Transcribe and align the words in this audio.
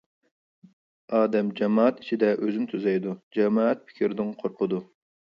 ئادەم 1.17 1.51
جامائەت 1.59 1.99
ئىچىدە 2.03 2.31
ئۆزىنى 2.45 2.71
تۈزەيدۇ، 2.71 3.13
جامائەت 3.39 3.85
پىكرىدىن 3.91 4.33
قورقىدۇ. 4.41 4.81